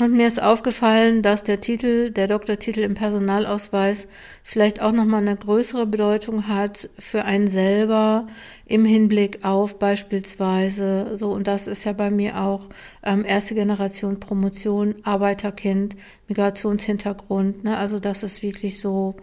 und 0.00 0.12
mir 0.12 0.28
ist 0.28 0.40
aufgefallen, 0.40 1.22
dass 1.22 1.42
der 1.42 1.60
Titel, 1.60 2.10
der 2.10 2.28
Doktortitel 2.28 2.80
im 2.80 2.94
Personalausweis 2.94 4.06
vielleicht 4.44 4.80
auch 4.80 4.92
nochmal 4.92 5.22
eine 5.22 5.34
größere 5.34 5.86
Bedeutung 5.86 6.46
hat 6.46 6.88
für 6.98 7.24
einen 7.24 7.48
selber 7.48 8.28
im 8.64 8.84
Hinblick 8.84 9.44
auf 9.44 9.78
beispielsweise 9.78 11.16
so, 11.16 11.32
und 11.32 11.48
das 11.48 11.66
ist 11.66 11.82
ja 11.82 11.92
bei 11.92 12.10
mir 12.10 12.40
auch 12.40 12.66
ähm, 13.02 13.24
erste 13.24 13.56
Generation 13.56 14.20
Promotion, 14.20 14.94
Arbeiterkind, 15.02 15.96
Migrationshintergrund, 16.28 17.64
ne? 17.64 17.76
also 17.76 17.98
dass 17.98 18.22
es 18.22 18.42
wirklich 18.42 18.78
so, 18.78 19.16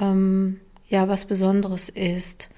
ähm, 0.00 0.58
ja, 0.88 1.06
was 1.06 1.26
Besonderes 1.26 1.90
ist. 1.90 2.48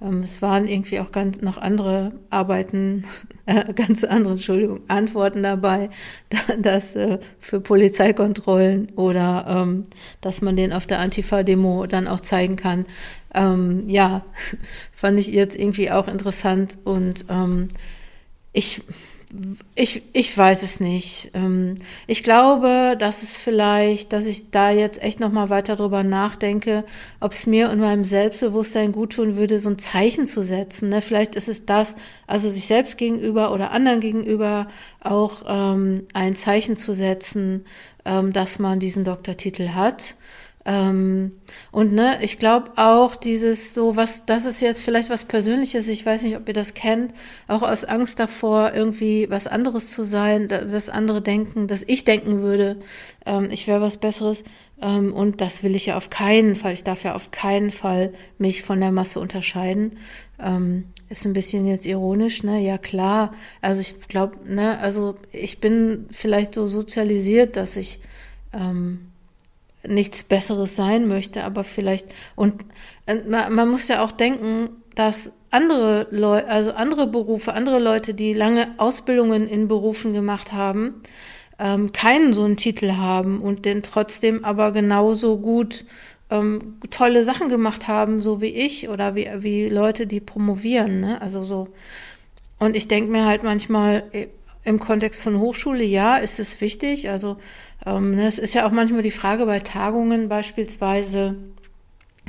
Ähm, 0.00 0.22
es 0.22 0.42
waren 0.42 0.66
irgendwie 0.66 1.00
auch 1.00 1.12
ganz 1.12 1.40
noch 1.40 1.58
andere 1.58 2.12
Arbeiten, 2.30 3.04
äh, 3.46 3.72
ganz 3.74 4.04
andere, 4.04 4.32
Entschuldigung, 4.32 4.80
Antworten 4.88 5.42
dabei, 5.42 5.90
dass 6.58 6.94
äh, 6.94 7.18
für 7.38 7.60
Polizeikontrollen 7.60 8.90
oder 8.96 9.46
ähm, 9.48 9.86
dass 10.20 10.40
man 10.40 10.56
den 10.56 10.72
auf 10.72 10.86
der 10.86 11.00
Antifa-Demo 11.00 11.86
dann 11.86 12.08
auch 12.08 12.20
zeigen 12.20 12.56
kann. 12.56 12.86
Ähm, 13.34 13.88
ja, 13.88 14.24
fand 14.92 15.18
ich 15.18 15.28
jetzt 15.28 15.58
irgendwie 15.58 15.90
auch 15.90 16.08
interessant 16.08 16.78
und 16.84 17.26
ähm, 17.28 17.68
ich 18.52 18.82
ich, 19.74 20.02
ich 20.14 20.36
weiß 20.36 20.62
es 20.62 20.80
nicht. 20.80 21.30
Ähm, 21.34 21.76
ich 22.06 22.22
glaube, 22.22 22.96
dass 22.98 23.22
es 23.22 23.36
vielleicht, 23.36 24.12
dass 24.12 24.26
ich 24.26 24.50
da 24.50 24.70
jetzt 24.70 25.02
echt 25.02 25.20
nochmal 25.20 25.50
weiter 25.50 25.76
drüber 25.76 26.02
nachdenke, 26.02 26.84
ob 27.20 27.32
es 27.32 27.46
mir 27.46 27.70
und 27.70 27.78
meinem 27.78 28.04
Selbstbewusstsein 28.04 28.92
gut 28.92 29.14
tun 29.14 29.36
würde, 29.36 29.58
so 29.58 29.70
ein 29.70 29.78
Zeichen 29.78 30.26
zu 30.26 30.42
setzen. 30.42 30.88
Ne? 30.88 31.02
Vielleicht 31.02 31.34
ist 31.34 31.48
es 31.48 31.66
das, 31.66 31.94
also 32.26 32.48
sich 32.48 32.66
selbst 32.66 32.96
gegenüber 32.96 33.52
oder 33.52 33.70
anderen 33.70 34.00
gegenüber 34.00 34.68
auch 35.00 35.42
ähm, 35.46 36.06
ein 36.14 36.34
Zeichen 36.34 36.76
zu 36.76 36.94
setzen, 36.94 37.66
ähm, 38.06 38.32
dass 38.32 38.58
man 38.58 38.80
diesen 38.80 39.04
Doktortitel 39.04 39.70
hat. 39.70 40.16
Ähm, 40.68 41.32
und 41.72 41.94
ne, 41.94 42.18
ich 42.20 42.38
glaube 42.38 42.72
auch 42.76 43.16
dieses 43.16 43.72
so 43.72 43.96
was, 43.96 44.26
das 44.26 44.44
ist 44.44 44.60
jetzt 44.60 44.82
vielleicht 44.82 45.08
was 45.08 45.24
Persönliches, 45.24 45.88
ich 45.88 46.04
weiß 46.04 46.22
nicht, 46.22 46.36
ob 46.36 46.46
ihr 46.46 46.52
das 46.52 46.74
kennt, 46.74 47.14
auch 47.46 47.62
aus 47.62 47.86
Angst 47.86 48.18
davor, 48.20 48.72
irgendwie 48.74 49.30
was 49.30 49.46
anderes 49.46 49.90
zu 49.92 50.04
sein, 50.04 50.46
dass 50.46 50.90
andere 50.90 51.22
denken, 51.22 51.68
dass 51.68 51.84
ich 51.86 52.04
denken 52.04 52.42
würde, 52.42 52.76
ähm, 53.24 53.48
ich 53.50 53.66
wäre 53.66 53.80
was 53.80 53.96
Besseres. 53.96 54.44
Ähm, 54.82 55.14
und 55.14 55.40
das 55.40 55.62
will 55.62 55.74
ich 55.74 55.86
ja 55.86 55.96
auf 55.96 56.10
keinen 56.10 56.54
Fall. 56.54 56.74
Ich 56.74 56.84
darf 56.84 57.02
ja 57.02 57.14
auf 57.14 57.30
keinen 57.30 57.70
Fall 57.70 58.12
mich 58.36 58.62
von 58.62 58.78
der 58.78 58.92
Masse 58.92 59.20
unterscheiden. 59.20 59.96
Ähm, 60.38 60.84
ist 61.08 61.24
ein 61.24 61.32
bisschen 61.32 61.66
jetzt 61.66 61.86
ironisch, 61.86 62.42
ne? 62.42 62.60
Ja 62.60 62.76
klar. 62.76 63.32
Also 63.62 63.80
ich 63.80 64.06
glaube, 64.08 64.36
ne, 64.46 64.78
also 64.80 65.14
ich 65.32 65.60
bin 65.60 66.06
vielleicht 66.10 66.54
so 66.54 66.66
sozialisiert, 66.66 67.56
dass 67.56 67.76
ich 67.76 68.00
ähm, 68.52 69.07
nichts 69.88 70.22
Besseres 70.22 70.76
sein 70.76 71.08
möchte, 71.08 71.44
aber 71.44 71.64
vielleicht, 71.64 72.06
und 72.36 72.64
äh, 73.06 73.16
man, 73.28 73.54
man 73.54 73.68
muss 73.68 73.88
ja 73.88 74.04
auch 74.04 74.12
denken, 74.12 74.70
dass 74.94 75.32
andere 75.50 76.06
Leute, 76.10 76.48
also 76.48 76.72
andere 76.72 77.06
Berufe, 77.06 77.54
andere 77.54 77.78
Leute, 77.78 78.14
die 78.14 78.34
lange 78.34 78.68
Ausbildungen 78.78 79.48
in 79.48 79.68
Berufen 79.68 80.12
gemacht 80.12 80.52
haben, 80.52 81.02
ähm, 81.58 81.92
keinen 81.92 82.34
so 82.34 82.44
einen 82.44 82.56
Titel 82.56 82.92
haben 82.92 83.40
und 83.40 83.64
den 83.64 83.82
trotzdem 83.82 84.44
aber 84.44 84.72
genauso 84.72 85.38
gut 85.38 85.84
ähm, 86.30 86.78
tolle 86.90 87.24
Sachen 87.24 87.48
gemacht 87.48 87.88
haben, 87.88 88.20
so 88.20 88.40
wie 88.40 88.48
ich 88.48 88.88
oder 88.88 89.14
wie, 89.14 89.28
wie 89.38 89.68
Leute, 89.68 90.06
die 90.06 90.20
promovieren, 90.20 91.00
ne? 91.00 91.20
Also 91.22 91.42
so. 91.44 91.68
Und 92.58 92.76
ich 92.76 92.88
denke 92.88 93.10
mir 93.10 93.24
halt 93.24 93.42
manchmal, 93.42 94.04
äh, 94.12 94.26
im 94.68 94.78
Kontext 94.78 95.22
von 95.22 95.38
Hochschule, 95.38 95.84
ja, 95.84 96.16
ist 96.18 96.38
es 96.38 96.60
wichtig. 96.60 97.08
Also 97.08 97.38
es 98.18 98.38
ist 98.38 98.54
ja 98.54 98.66
auch 98.66 98.72
manchmal 98.72 99.02
die 99.02 99.10
Frage 99.10 99.46
bei 99.46 99.60
Tagungen 99.60 100.28
beispielsweise, 100.28 101.36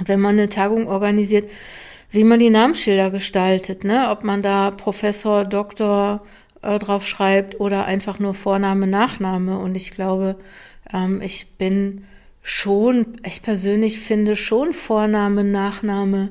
wenn 0.05 0.19
man 0.19 0.37
eine 0.37 0.49
Tagung 0.49 0.87
organisiert, 0.87 1.49
wie 2.11 2.23
man 2.23 2.39
die 2.39 2.49
Namensschilder 2.49 3.11
gestaltet, 3.11 3.83
ne? 3.83 4.09
ob 4.09 4.23
man 4.23 4.41
da 4.41 4.71
Professor, 4.71 5.45
Doktor 5.45 6.25
äh, 6.61 6.79
drauf 6.79 7.07
schreibt 7.07 7.59
oder 7.59 7.85
einfach 7.85 8.19
nur 8.19 8.33
Vorname, 8.33 8.87
Nachname. 8.87 9.59
Und 9.59 9.75
ich 9.75 9.91
glaube, 9.91 10.37
ähm, 10.91 11.21
ich 11.21 11.47
bin 11.57 12.05
schon, 12.41 13.17
ich 13.25 13.41
persönlich 13.41 13.99
finde 13.99 14.35
schon 14.35 14.73
Vorname, 14.73 15.43
Nachname 15.43 16.29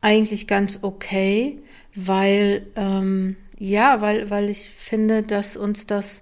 eigentlich 0.00 0.46
ganz 0.46 0.78
okay, 0.82 1.60
weil 1.94 2.66
ähm, 2.76 3.36
ja, 3.58 4.00
weil, 4.00 4.30
weil 4.30 4.48
ich 4.48 4.68
finde, 4.68 5.22
dass 5.22 5.56
uns 5.56 5.86
das 5.86 6.20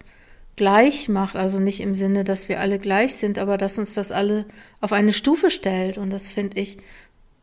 gleich 0.57 1.09
macht, 1.09 1.37
also 1.37 1.61
nicht 1.61 1.81
im 1.81 1.95
Sinne, 1.95 2.25
dass 2.25 2.49
wir 2.49 2.61
alle 2.61 2.79
gleich 2.79 3.15
sind, 3.15 3.39
aber 3.39 3.59
dass 3.59 3.79
uns 3.79 3.95
das 3.95 4.11
alle 4.11 4.47
auf 4.81 4.93
eine 4.93 5.13
Stufe 5.13 5.51
stellt. 5.51 5.99
Und 5.99 6.11
das 6.11 6.31
finde 6.31 6.59
ich 6.61 6.79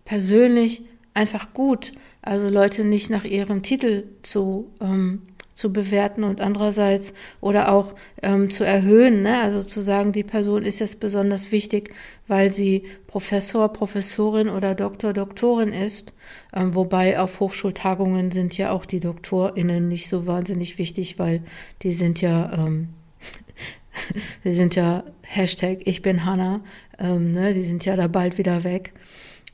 persönlich 0.06 0.84
einfach 1.14 1.54
gut. 1.54 1.92
Also 2.22 2.50
Leute 2.50 2.84
nicht 2.84 3.10
nach 3.10 3.24
ihrem 3.24 3.62
Titel 3.62 4.06
zu 4.24 4.72
ähm, 4.82 5.22
zu 5.56 5.72
bewerten 5.72 6.24
und 6.24 6.42
andererseits 6.42 7.14
oder 7.40 7.72
auch 7.72 7.94
ähm, 8.22 8.50
zu 8.50 8.64
erhöhen, 8.64 9.22
ne? 9.22 9.40
also 9.40 9.64
zu 9.64 9.82
sagen, 9.82 10.12
die 10.12 10.24
Person 10.24 10.64
ist 10.64 10.80
jetzt 10.80 11.00
besonders 11.00 11.52
wichtig, 11.52 11.94
weil 12.28 12.52
sie 12.52 12.84
Professor, 13.08 13.72
Professorin 13.72 14.50
oder 14.50 14.74
Doktor, 14.74 15.14
Doktorin 15.14 15.70
ist, 15.72 16.14
ähm, 16.56 16.74
wobei 16.74 17.20
auf 17.20 17.40
Hochschultagungen 17.40 18.32
sind 18.32 18.58
ja 18.58 18.72
auch 18.72 18.86
die 18.86 19.00
DoktorInnen 19.00 19.88
nicht 19.88 20.10
so 20.10 20.26
wahnsinnig 20.26 20.80
wichtig, 20.80 21.20
weil 21.20 21.44
die 21.84 21.94
sind 21.94 22.22
ja, 22.22 22.52
ähm, 22.54 22.90
die 24.44 24.56
sind 24.56 24.76
ja 24.76 25.04
Hashtag 25.24 25.82
Ich 25.86 26.02
bin 26.02 26.26
Hanna, 26.26 26.62
ähm, 27.00 27.34
ne? 27.34 27.54
die 27.54 27.64
sind 27.64 27.86
ja 27.86 27.96
da 27.96 28.08
bald 28.08 28.38
wieder 28.38 28.64
weg. 28.64 28.94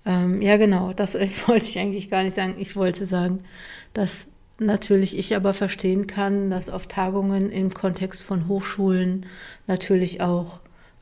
Ähm, 0.05 0.41
ja, 0.41 0.57
genau, 0.57 0.93
das 0.93 1.15
wollte 1.47 1.65
ich 1.65 1.79
eigentlich 1.79 2.09
gar 2.09 2.23
nicht 2.23 2.35
sagen. 2.35 2.55
Ich 2.57 2.75
wollte 2.75 3.05
sagen, 3.05 3.39
dass 3.93 4.27
natürlich 4.59 5.17
ich 5.17 5.35
aber 5.35 5.53
verstehen 5.53 6.07
kann, 6.07 6.49
dass 6.49 6.69
auf 6.69 6.87
Tagungen 6.87 7.49
im 7.49 7.73
Kontext 7.73 8.23
von 8.23 8.47
Hochschulen 8.47 9.25
natürlich 9.67 10.21
auch 10.21 10.59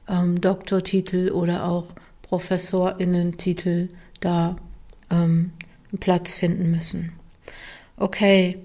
ähm, 0.08 0.40
Doktortitel 0.40 1.32
oder 1.32 1.66
auch 1.66 1.88
Professorinnen-Titel 2.24 3.90
da 4.20 4.58
ähm, 5.10 5.52
Platz 6.00 6.34
finden 6.34 6.72
müssen. 6.72 7.14
Okay, 7.98 8.60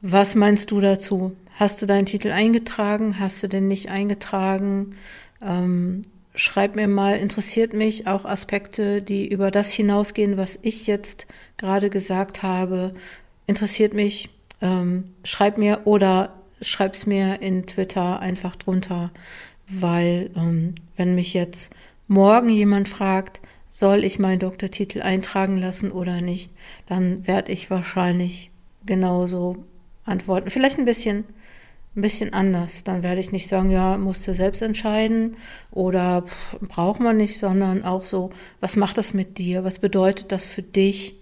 was 0.00 0.34
meinst 0.34 0.70
du 0.70 0.80
dazu? 0.80 1.36
Hast 1.54 1.80
du 1.80 1.86
deinen 1.86 2.06
Titel 2.06 2.30
eingetragen? 2.30 3.20
Hast 3.20 3.42
du 3.42 3.48
den 3.48 3.68
nicht 3.68 3.88
eingetragen? 3.88 4.96
Ähm, 5.40 6.02
schreib 6.34 6.74
mir 6.74 6.88
mal, 6.88 7.16
interessiert 7.16 7.72
mich 7.72 8.08
auch 8.08 8.24
Aspekte, 8.24 9.00
die 9.00 9.28
über 9.28 9.52
das 9.52 9.70
hinausgehen, 9.70 10.36
was 10.36 10.58
ich 10.62 10.88
jetzt 10.88 11.28
gerade 11.56 11.90
gesagt 11.90 12.42
habe. 12.42 12.94
Interessiert 13.46 13.94
mich, 13.94 14.30
ähm, 14.60 15.14
schreib 15.22 15.56
mir 15.56 15.82
oder 15.84 16.34
schreib's 16.60 17.06
mir 17.06 17.40
in 17.40 17.66
Twitter 17.66 18.18
einfach 18.18 18.56
drunter, 18.56 19.12
weil 19.68 20.30
ähm, 20.36 20.74
wenn 20.96 21.14
mich 21.14 21.34
jetzt 21.34 21.72
morgen 22.08 22.48
jemand 22.48 22.88
fragt, 22.88 23.40
soll 23.68 24.04
ich 24.04 24.18
meinen 24.18 24.38
Doktortitel 24.40 25.02
eintragen 25.02 25.58
lassen 25.58 25.92
oder 25.92 26.20
nicht, 26.20 26.52
dann 26.86 27.26
werde 27.26 27.52
ich 27.52 27.70
wahrscheinlich 27.70 28.50
genauso 28.86 29.64
antworten. 30.04 30.50
Vielleicht 30.50 30.78
ein 30.78 30.84
bisschen, 30.84 31.24
ein 31.96 32.02
bisschen 32.02 32.32
anders. 32.32 32.84
Dann 32.84 33.02
werde 33.02 33.20
ich 33.20 33.32
nicht 33.32 33.48
sagen, 33.48 33.70
ja, 33.70 33.96
musst 33.96 34.26
du 34.26 34.34
selbst 34.34 34.62
entscheiden 34.62 35.36
oder 35.70 36.24
braucht 36.60 37.00
man 37.00 37.16
nicht, 37.16 37.38
sondern 37.38 37.84
auch 37.84 38.04
so, 38.04 38.30
was 38.60 38.76
macht 38.76 38.98
das 38.98 39.14
mit 39.14 39.38
dir? 39.38 39.64
Was 39.64 39.78
bedeutet 39.78 40.32
das 40.32 40.46
für 40.46 40.62
dich, 40.62 41.14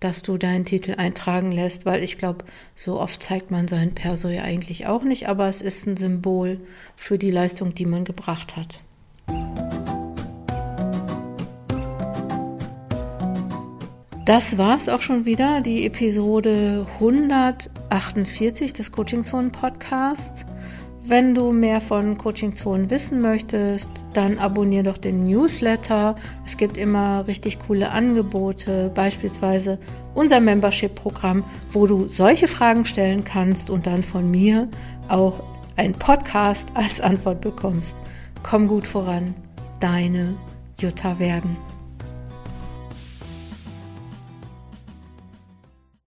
dass 0.00 0.22
du 0.22 0.36
deinen 0.36 0.64
Titel 0.66 0.94
eintragen 0.98 1.52
lässt? 1.52 1.86
Weil 1.86 2.02
ich 2.04 2.18
glaube, 2.18 2.44
so 2.74 3.00
oft 3.00 3.22
zeigt 3.22 3.50
man 3.50 3.68
seinen 3.68 3.94
Perso 3.94 4.28
ja 4.28 4.42
eigentlich 4.42 4.86
auch 4.86 5.02
nicht, 5.02 5.28
aber 5.28 5.48
es 5.48 5.62
ist 5.62 5.86
ein 5.86 5.96
Symbol 5.96 6.60
für 6.96 7.18
die 7.18 7.30
Leistung, 7.30 7.74
die 7.74 7.86
man 7.86 8.04
gebracht 8.04 8.56
hat. 8.56 8.82
Das 14.26 14.58
war's 14.58 14.88
auch 14.88 15.00
schon 15.00 15.24
wieder, 15.24 15.60
die 15.60 15.86
Episode 15.86 16.84
148 16.94 18.72
des 18.72 18.90
Coaching 18.90 19.22
Zonen 19.22 19.52
Podcasts. 19.52 20.44
Wenn 21.04 21.32
du 21.32 21.52
mehr 21.52 21.80
von 21.80 22.18
Coaching 22.18 22.56
Zonen 22.56 22.90
wissen 22.90 23.20
möchtest, 23.20 23.88
dann 24.14 24.40
abonniere 24.40 24.82
doch 24.82 24.98
den 24.98 25.22
Newsletter. 25.22 26.16
Es 26.44 26.56
gibt 26.56 26.76
immer 26.76 27.28
richtig 27.28 27.60
coole 27.60 27.92
Angebote, 27.92 28.90
beispielsweise 28.92 29.78
unser 30.12 30.40
Membership-Programm, 30.40 31.44
wo 31.70 31.86
du 31.86 32.08
solche 32.08 32.48
Fragen 32.48 32.84
stellen 32.84 33.22
kannst 33.22 33.70
und 33.70 33.86
dann 33.86 34.02
von 34.02 34.28
mir 34.28 34.66
auch 35.06 35.40
ein 35.76 35.92
Podcast 35.92 36.70
als 36.74 37.00
Antwort 37.00 37.42
bekommst. 37.42 37.96
Komm 38.42 38.66
gut 38.66 38.88
voran, 38.88 39.36
deine 39.78 40.34
Jutta 40.80 41.16
Wergen. 41.20 41.56